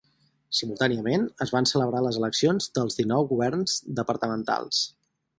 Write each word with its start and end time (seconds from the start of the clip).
Simultàniament 0.59 1.25
es 1.45 1.51
van 1.55 1.67
celebrar 1.71 2.01
les 2.05 2.17
eleccions 2.21 2.69
dels 2.77 2.97
dinou 3.01 3.27
governs 3.33 3.75
departamentals. 4.01 4.81